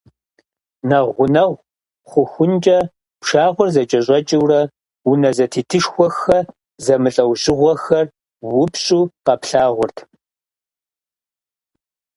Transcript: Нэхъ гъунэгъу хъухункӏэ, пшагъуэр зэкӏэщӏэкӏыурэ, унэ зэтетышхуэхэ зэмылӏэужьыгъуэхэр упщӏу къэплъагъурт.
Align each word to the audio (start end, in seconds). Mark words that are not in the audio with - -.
Нэхъ 0.87 1.09
гъунэгъу 1.15 1.59
хъухункӏэ, 2.09 2.79
пшагъуэр 3.21 3.69
зэкӏэщӏэкӏыурэ, 3.75 4.61
унэ 5.09 5.29
зэтетышхуэхэ 5.37 6.37
зэмылӏэужьыгъуэхэр 6.83 8.05
упщӏу 8.59 9.03
къэплъагъурт. 9.25 9.97